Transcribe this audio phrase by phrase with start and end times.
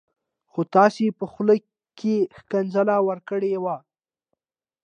[0.51, 1.55] خو تاسي په خوله
[1.99, 3.65] کي ښکنځل ورکړي و